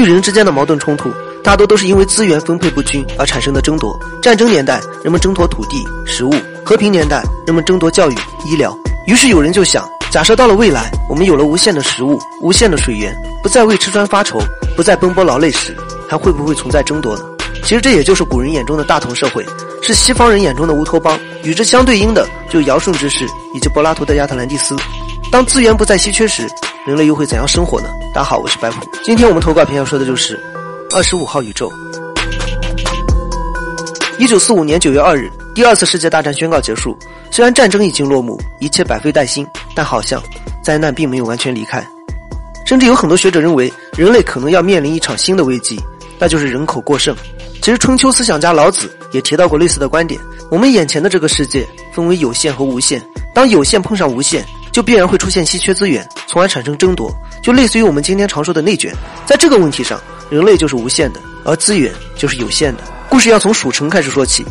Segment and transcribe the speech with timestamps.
[0.00, 1.10] 与人之间的矛盾冲突，
[1.42, 3.98] 大多都是因为资源分配不均而产生的争夺。
[4.22, 6.32] 战争年代，人们争夺土地、食物；
[6.64, 8.14] 和平年代，人们争夺教育、
[8.44, 8.76] 医疗。
[9.06, 14.38] 于是有人就想，假设到了未来，我们有了无限的食物、无限的水源，不再为吃穿发愁，
[14.76, 15.76] 不再奔波劳累时，
[16.08, 17.22] 还会不会存在争夺呢？
[17.64, 19.44] 其实这也就是古人眼中的大同社会，
[19.82, 21.18] 是西方人眼中的乌托邦。
[21.44, 24.76] 与之相对应的，就尧舜之世以及柏拉图的亚特兰蒂斯。
[25.30, 26.46] 当资源不再稀缺时，
[26.86, 27.88] 人类又会怎样生活呢？
[28.18, 28.84] 大家好，我是白虎。
[29.04, 30.36] 今天我们投稿篇要说的就是
[30.90, 31.72] 二十五号宇宙。
[34.18, 36.98] 一九四五年九月二日，第二次世界大战宣告结束。
[37.30, 40.20] 虽然战争已经落幕，一切百废待兴，但好像
[40.64, 41.80] 灾难并没有完全离开。
[42.66, 45.80] 甚至有很多学者认为，人类可能要面临一场新的危机，
[46.18, 47.14] 那就是人口过剩。
[47.62, 50.20] 其实春秋思想家老子也提到过类似的观点。
[50.50, 53.00] 我们眼前的这个世界分为有限和无限，
[53.32, 54.44] 当有限碰上无限。
[54.70, 57.12] 就必然会出现稀缺资源，从而产生争夺，
[57.42, 58.92] 就类似于我们今天常说的内卷。
[59.26, 62.82] 在这个问题上，人类就是无限的，而资源就是有限的。
[63.08, 64.44] 故事要从蜀城开始说起。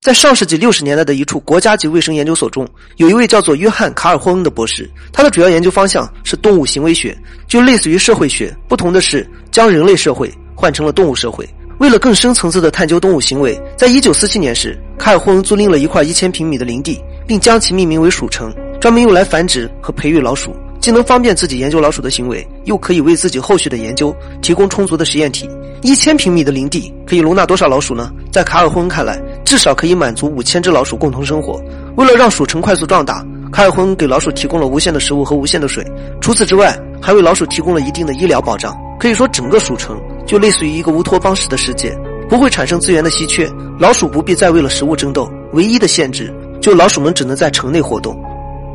[0.00, 2.66] 在上世纪六十年代的一处国家级卫生研究所中，
[2.96, 11.46] 有一位叫做约翰·卡尔霍恩的博士，他的主要研究方向是动物行为学，就类似于社会学，不同的是将人类社会换成了动物社会。
[11.80, 18.50] 为了更深层次的探究动物行为，在一九四七年时，卡尔霍恩租赁了一块一千平米的林地，并将其命名为“鼠城”，
[18.80, 25.46] 专门用来繁殖和培育老鼠，既能方便自己研究老鼠的行为，又可以为自己后续的研究提供充足的实验体。
[25.82, 28.10] 一千平米的林地可以容纳多少老鼠呢？
[28.32, 31.62] 在卡尔霍恩看来，至少可以满足五千只老鼠共同生活。
[31.96, 35.84] 为了让鼠城快速壮大，卡尔霍恩给老鼠提供了无限的食物和无限的水，
[36.18, 38.74] 除此之外，还为老鼠提供了一定的医疗保障。
[38.98, 40.00] 可以说，整个鼠城。
[40.26, 41.92] 就类似于一个乌托邦式的世界，
[42.28, 45.28] 不会产生资源的稀缺，老鼠不必再为了食物争斗。
[45.54, 48.16] 唯一的限制，就老鼠们只能在城内活动。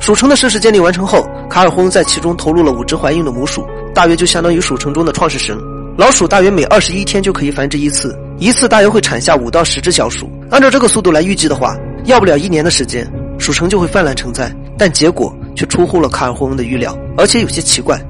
[0.00, 5.56] 鼠城的设施建立完成后，卡尔霍恩在其中投入了五只怀孕的母鼠，大约就相当于鼠城中的创世神。
[5.98, 10.30] 老鼠大约每二十一天就可以繁殖一次，一次大约会产下五到十只小鼠。
[10.50, 13.06] 按照这个速度来预计的话，要不了一年的时间，
[13.38, 14.50] 鼠城就会泛滥成灾。
[14.78, 18.00] 但结果却出乎了卡尔霍恩的预料，而且有些奇怪。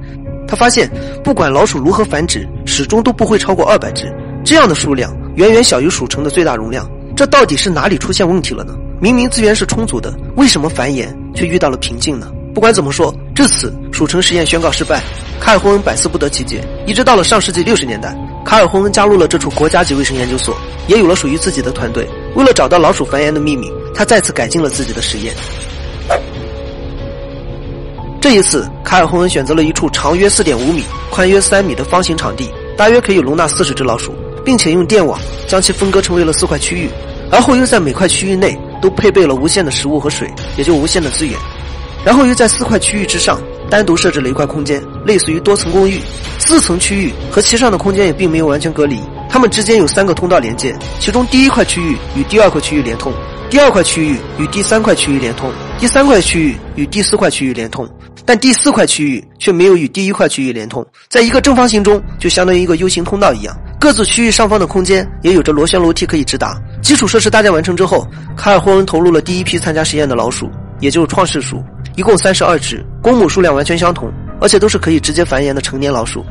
[0.47, 0.89] 他发现，
[1.21, 4.09] 不管老鼠如何繁殖，始终都不会超过二百只。
[4.45, 6.89] 这样的数量远远小于鼠城的最大容量。
[7.15, 8.73] 这到底是哪里出现问题了呢？
[8.99, 12.31] 明明资源是充足的，为什么繁衍却遇到了瓶颈呢？
[12.53, 15.01] 不管怎么说，至此鼠城实验宣告失败。
[15.39, 16.61] 卡尔霍恩百思不得其解。
[16.85, 20.55] 一直到了上世纪六十年代，卡尔霍恩加入了这处国家级卫生研究所，
[20.87, 22.07] 也有了属于自己的团队。
[22.35, 25.33] 为了找到老鼠繁衍的秘密，他再次改进了自己的实验。
[28.19, 34.13] 这一次，卡尔霍恩选择了一处长约四点五米、宽约三米的方形场地，大约可以容纳四十只老鼠，
[34.45, 35.19] 并且用电网
[35.51, 36.89] 将其分割成为了四块区域，
[37.29, 41.37] 而后又在每块区域内都配备了无限的食物和水，也就无限的资源。
[42.05, 43.37] 然后又在四块区域之上
[43.69, 45.99] 单独设置了一块空间，类似于多层公寓。
[46.39, 53.11] 四层区域和其上的空间也并没有完全隔离，它们之间有三个通道连接，其中第一块区域与第二块区域连通，
[53.49, 57.85] 第二块区域与第三块区域连通，第三块区域与第四块区域连通。
[58.23, 66.55] 但第四块区域却没有与第一块区域连通，在一个正方形中就相当于一个 U 型通道一样，各自区域上方的空间也有着螺旋楼梯可以直达。
[66.83, 70.47] 基础设施搭建完成之后，卡尔霍恩投入了第一批参加实验的老鼠，
[70.81, 71.63] 也就是创世鼠，
[71.95, 76.23] 一共三十二只，公母数量完全相同，而且都是可以直接繁衍的成年老鼠。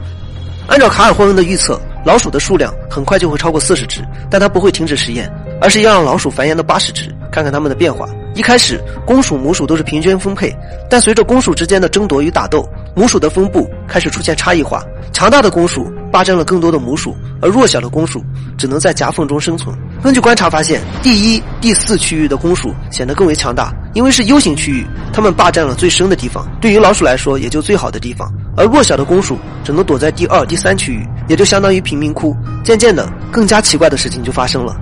[0.68, 4.00] 按照卡尔霍恩的预测，老鼠的数量很快就会超过四十只，
[4.30, 5.28] 但他不会停止实验，
[5.60, 8.08] 而是要让老鼠繁衍到八十只，看看它们的变化。
[8.36, 10.56] 一开始，公鼠母鼠都是平均分配，
[10.88, 14.84] 但随着公鼠之间的争夺与打斗，母鼠的分布开始出现差异化。
[15.12, 18.24] 强大的公鼠霸占了更多的母鼠，而弱小的公鼠
[18.58, 19.76] 只能在夹缝中生存。
[20.02, 28.32] 根据观察发现，第一、第四区域的公鼠显得更为强大，因为是 U 型区域，它们霸占了最深的地方，对于老鼠来说也就最好的地方。
[28.56, 32.36] 而弱小的公鼠只能躲在第二、第三区域，也就相当于贫民窟。
[32.64, 34.76] 渐渐的，更加奇怪的事情就发生了。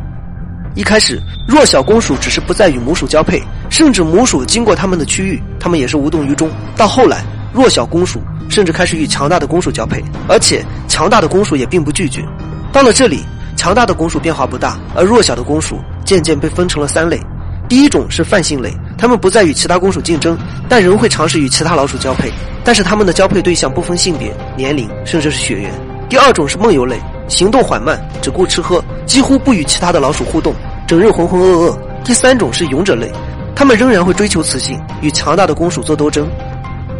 [0.74, 6.48] 一开始，弱小公鼠只是不再与母鼠交配，甚至母鼠经过它们的区域，它们也是无动于衷。
[6.76, 7.22] 到后来，
[7.52, 12.24] 弱小公鼠甚至开始与强大的公鼠交配，而且强大的公鼠也并不拒绝。
[12.72, 13.24] 到了这里，
[13.56, 17.20] 强大的公鼠变化不大，而弱小的公鼠渐渐被分成了三类。
[17.68, 20.38] 第一种是泛性类，它们不再与其他公鼠竞争，
[20.68, 22.32] 但仍会尝试与其他老鼠交配，
[22.64, 25.70] 但是它们的交配对象不分性别、年龄，甚至是血缘。
[26.08, 30.54] 第二种是梦游类，行动缓慢，只顾吃喝，几乎不与其他的老鼠互动。
[30.86, 31.78] 整日浑浑噩噩。
[32.02, 33.12] 第三种是勇者类，
[33.54, 36.26] 他们仍然会追求雌性，与强大的公鼠做斗争。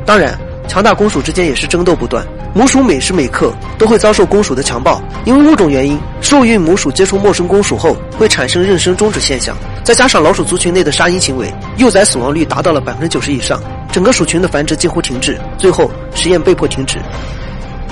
[0.04, 0.38] 当然，
[0.68, 2.24] 强大公鼠之间也是争斗不断。
[2.54, 9.56] 母鼠每时每刻都会遭受公鼠的强暴，因为物种原因，受孕母鼠接触陌生公鼠后会产生妊娠终止现象。
[9.82, 13.60] 再加上老鼠族群内的杀婴行为，幼崽死亡率达到了百分之九十以上。
[13.90, 16.98] 整个鼠群的繁殖近乎停滞，最后实验被迫停止。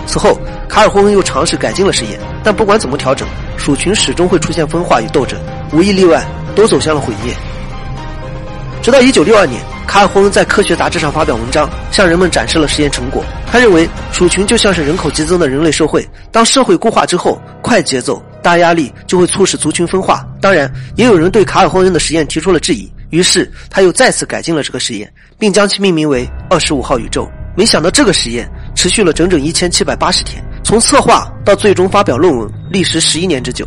[0.07, 0.39] 此后，
[0.69, 3.27] 卡尔霍恩又尝试改进了实验，但不管怎么调整，
[3.57, 5.39] 鼠群始终会出现分化与斗争，
[5.73, 6.25] 无一例外
[6.55, 7.35] 都走向了毁灭。
[8.83, 13.25] 直到1962年，卡尔霍恩在科学杂志上发表文章，向人们展示了实验成果。
[13.47, 20.27] 他认为，鼠群就像是人口激增的人类社会，当社会固化之后，快节奏、大压力就会促使族群分化。
[20.41, 27.27] 当然，也有人对卡尔霍恩的实验提出了质疑，于是他又再次改进了这个实验，并将其命名为“二十五号宇宙”。
[27.57, 33.67] 没想到，这个实验持续了整整一千七百八十天，从策划到最终发表论文，历时十一年之久。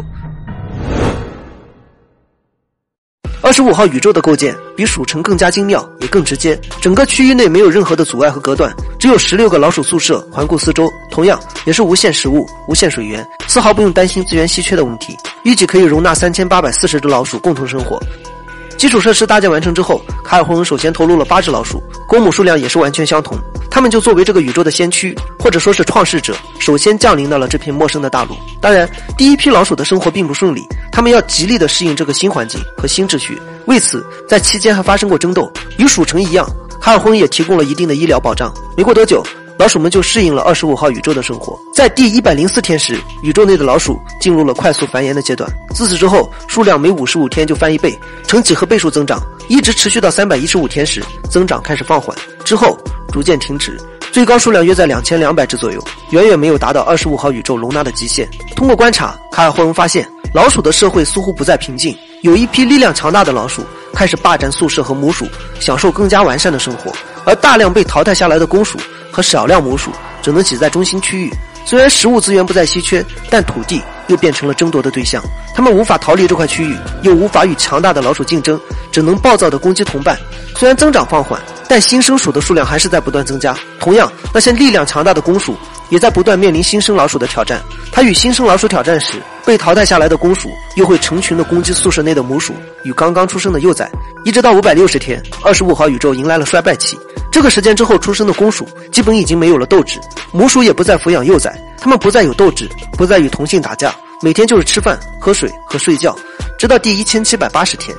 [3.42, 6.60] 二十五号宇宙的构建比鼠城更加精妙，也更直接。
[6.82, 15.16] 整个区域内没有任何的阻碍和隔断，只有十六个老鼠宿舍环顾四周，同样也是无限食物、无限水源，丝毫不用担心资源稀缺的问题。
[15.44, 17.98] 预计可以容纳三千八百四十只老鼠共同生活。
[18.80, 23.38] 基础设施搭建完成之后，卡尔霍恩首先投入了八只老鼠，公母数量也是完全相同。
[23.70, 28.38] 他们就作为这个宇宙的先驱，或者说是创世者，首先降临到了这片陌生的大陆。
[28.62, 33.38] 当然，第一批老鼠的生活并不顺利，他们要极力的适应这个新环境和新秩序。
[33.66, 35.52] 为此，在期间还发生过争斗。
[35.78, 36.50] 与鼠城一样，
[36.80, 38.50] 卡尔霍恩也提供了一定的医疗保障。
[38.78, 39.22] 没过多久。
[39.60, 41.60] 老鼠们就适应了二十五号宇宙的生活。
[41.74, 45.52] 在第一百零四天时，宇宙内的老鼠进入了快速繁衍的阶段。
[45.76, 52.78] 自此之后，数量每五十五天就翻一倍，呈几何倍数增长，一直持续到三百一十五天时，增长开始放缓，之后
[53.12, 53.78] 逐渐停止。
[54.14, 58.26] 最高数量约在两千两百只左右，远远没有达到二十五号宇宙容纳的极限。
[58.56, 63.62] 通过观察，卡尔霍恩发现，老鼠的社会似乎不再平静，有一批力量强大的老鼠
[63.94, 65.28] 开始霸占宿舍和母鼠，
[65.60, 66.94] 享受更加完善的生活，
[67.30, 68.80] 而大量被淘汰下来的公鼠。
[69.12, 69.92] 和少量母鼠
[70.22, 71.34] 只能挤在中心区域。
[71.66, 75.22] 虽然食物资源不再稀缺，但土地又变成了争夺的对象。
[75.56, 78.60] 它们无法逃离这块区域，又无法与强大的老鼠竞争，
[78.92, 80.18] 只能暴躁地攻击同伴。
[80.56, 83.56] 虽然增长放缓，但新生鼠的数量还是在不断增加。
[83.80, 85.58] 同样，那些力量强大的公鼠
[85.90, 87.60] 也在不断面临新生老鼠的挑战。
[87.92, 92.54] 它与新生老鼠挑战时，被淘汰下来的公鼠又会成群地攻击宿舍内的母鼠
[92.84, 93.90] 与刚刚出生的幼崽。
[94.24, 96.98] 一直到五百六十天，二十五号宇宙迎来了衰败期。
[97.31, 100.00] 这个时间之后出生的公鼠基本已经没有了斗志，
[100.31, 106.16] 母鼠也不再抚养幼崽，它们不再有斗志，不再与同性打架，每天就是吃饭、喝水和睡觉。
[106.58, 107.96] 直到第一千七百八十天，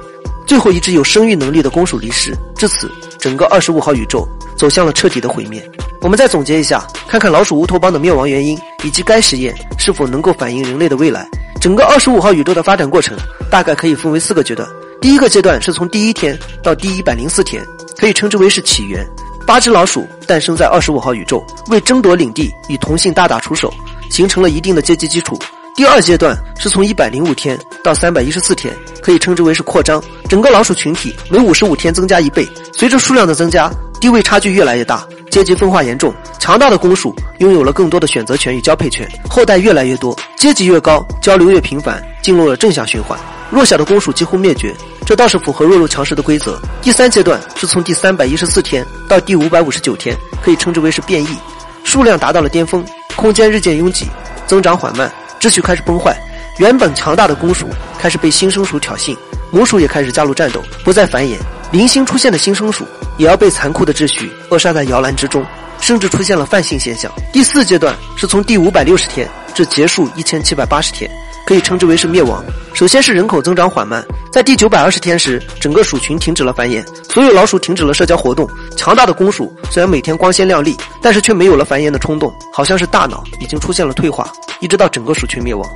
[0.46, 5.62] 最后一只有生育能力的公鼠离世，至此，整个二十五号宇宙走向了彻底的毁灭。
[6.02, 11.26] 我们再总结一下，看看老鼠乌托邦的灭亡原因，以及该实验是否能够反映人类的未来。
[11.60, 13.16] 整个二十五号宇宙的发展过程
[13.50, 14.66] 大概可以分为四个阶段。
[15.00, 17.62] 第一个阶段是从第一天到第一百零四天，
[17.98, 19.06] 可以称之为是起源。
[19.50, 23.68] 八只老鼠诞生在二十五号宇宙，为争夺领地与同性大打出手，
[24.08, 25.36] 形成了一定的阶级基础。
[25.74, 30.00] 第二阶段是从一百零五天到三百一十四天，可以称之为是扩张。
[30.28, 33.68] 整个老鼠群体每五十五天增加一倍，随着数量的增加，
[34.00, 36.14] 地位差距越来越大，阶级分化严重。
[36.38, 43.18] 强大的公鼠拥有了更多的选择权与交配权，后代越来越多，阶级越高，交流越频繁，进入了正向循环。
[43.50, 44.72] 弱小的公鼠几乎灭绝，
[45.10, 46.56] 这倒是符合弱肉强食的规则。
[46.80, 51.36] 第三阶段是从第三百一十四天到第五百五十九天，可以称之为是变异，
[51.82, 52.86] 数量达到了巅峰，
[53.16, 54.06] 空间日渐拥挤，
[54.46, 56.16] 增长缓慢，秩序开始崩坏。
[56.58, 57.66] 原本强大的公鼠
[57.98, 59.16] 开始被新生鼠挑衅，
[59.50, 61.36] 母鼠也开始加入战斗，不再繁衍。
[61.72, 62.86] 零星出现的新生鼠
[63.18, 65.44] 也要被残酷的秩序扼杀在摇篮之中，
[65.80, 67.10] 甚至出现了泛性现象。
[67.32, 71.10] 第四阶段是从第五百六十天至结束一千七百八十天。
[71.46, 72.44] 可以称之为是灭亡。
[72.72, 78.48] 首先是人口增长缓慢，在第九百二十天时，整个鼠群停止了繁衍，所有老鼠停止了社交活动。
[78.76, 85.68] 强大的公鼠虽然每天光鲜亮丽，但是却没有了繁衍的冲动，好像是大脑已经出现了退化，一直到整个鼠群灭亡。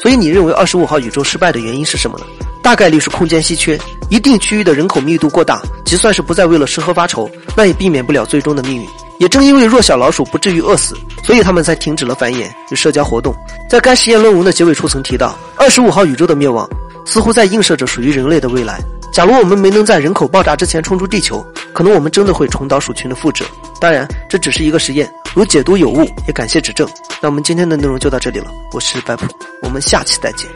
[0.00, 2.24] 所以你认为二十五号宇宙失败的原因是什么呢？
[2.62, 3.78] 大概率是空间稀缺，
[4.10, 8.88] 一定区域的人口密度过大，就算是不再为了吃喝发愁，那也避免不了最终的命运。
[9.18, 13.34] 也正因为弱小老鼠不至于饿死，所以他们才停止了繁衍与社交活动。
[13.68, 16.68] 在该实验论文的结尾处曾提到，二十五号宇宙的灭亡
[17.04, 18.80] 似乎在映射着属于人类的未来。
[19.12, 23.44] 假如我们没能在人口爆炸之前冲出地球，可能我们真的会重蹈鼠群的覆辙。
[23.80, 26.88] 当然，这只是一个实验，如解读有误，也感谢指正。
[27.20, 29.26] 那我们今天的内容就到这里了，我是白普，
[29.62, 30.48] 我们下期再见。